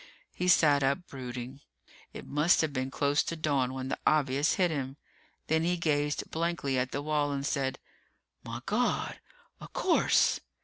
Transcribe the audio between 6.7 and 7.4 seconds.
at the wall